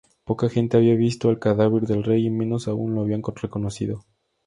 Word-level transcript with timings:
Poca 0.23 0.49
gente 0.49 0.77
había 0.77 0.95
visto 0.95 1.29
al 1.29 1.37
cadáver 1.37 1.83
del 1.83 2.03
rey 2.03 2.25
y 2.25 2.31
menos 2.31 2.67
aún 2.67 2.95
lo 2.95 3.01
habían 3.01 3.21
reconocido. 3.23 4.03